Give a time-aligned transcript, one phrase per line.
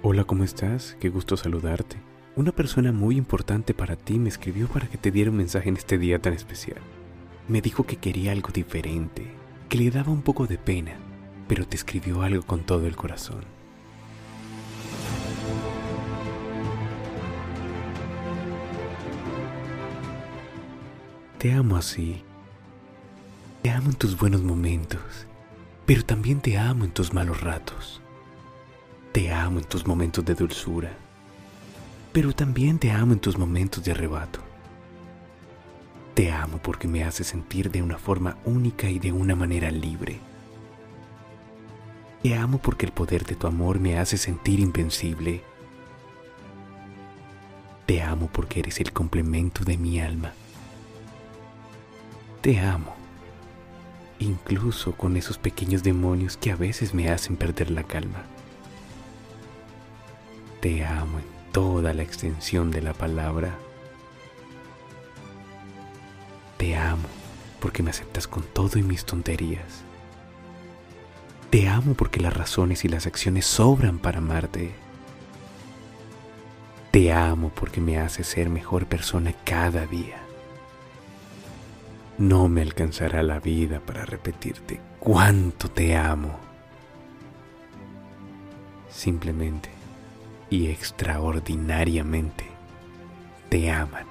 [0.00, 0.96] Hola, ¿cómo estás?
[1.00, 1.96] Qué gusto saludarte.
[2.36, 5.76] Una persona muy importante para ti me escribió para que te diera un mensaje en
[5.76, 6.78] este día tan especial.
[7.48, 9.26] Me dijo que quería algo diferente,
[9.68, 10.92] que le daba un poco de pena,
[11.48, 13.44] pero te escribió algo con todo el corazón.
[21.38, 22.22] Te amo así.
[23.62, 25.26] Te amo en tus buenos momentos,
[25.86, 28.00] pero también te amo en tus malos ratos.
[29.18, 30.92] Te amo en tus momentos de dulzura,
[32.12, 34.38] pero también te amo en tus momentos de arrebato.
[36.14, 40.20] Te amo porque me hace sentir de una forma única y de una manera libre.
[42.22, 45.42] Te amo porque el poder de tu amor me hace sentir invencible.
[47.86, 50.32] Te amo porque eres el complemento de mi alma.
[52.40, 52.94] Te amo,
[54.20, 58.24] incluso con esos pequeños demonios que a veces me hacen perder la calma.
[60.60, 63.56] Te amo en toda la extensión de la palabra.
[66.56, 67.06] Te amo
[67.60, 69.82] porque me aceptas con todo y mis tonterías.
[71.50, 74.74] Te amo porque las razones y las acciones sobran para amarte.
[76.90, 80.18] Te amo porque me haces ser mejor persona cada día.
[82.18, 86.36] No me alcanzará la vida para repetirte cuánto te amo.
[88.90, 89.77] Simplemente
[90.50, 92.44] y extraordinariamente
[93.48, 94.06] te aman.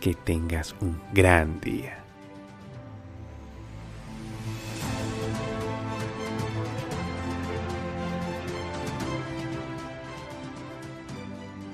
[0.00, 1.98] Que tengas un gran día.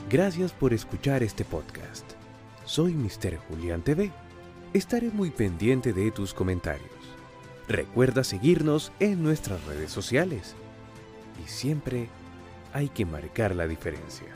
[0.08, 2.04] Gracias por escuchar este podcast.
[2.64, 3.38] Soy Mr.
[3.48, 4.10] Julián TV.
[4.72, 6.90] Estaré muy pendiente de tus comentarios.
[7.66, 10.54] Recuerda seguirnos en nuestras redes sociales.
[11.42, 12.08] Y siempre
[12.72, 14.28] hay que marcar la diferencia.